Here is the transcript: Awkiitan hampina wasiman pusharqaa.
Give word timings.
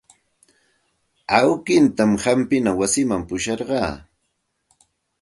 Awkiitan 1.41 2.13
hampina 2.23 2.71
wasiman 2.79 3.21
pusharqaa. 3.27 3.93